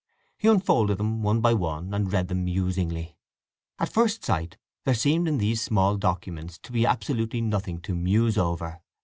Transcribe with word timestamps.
He 0.35 0.47
unfolded 0.47 0.97
them 0.97 1.21
one 1.21 1.41
by 1.41 1.53
one 1.53 1.93
and 1.93 2.11
read 2.11 2.27
them 2.27 2.43
musingly. 2.45 3.17
At 3.77 3.93
first 3.93 4.25
sight 4.25 4.57
there 4.83 4.95
seemed 4.95 5.27
in 5.27 5.37
these 5.37 5.61
small 5.61 5.95
documents 5.95 6.57
to 6.63 6.71
be 6.71 6.87
absolutely 6.87 7.41
nothing 7.41 7.79
to 7.81 7.93
muse 7.93 8.35
over. 8.35 8.81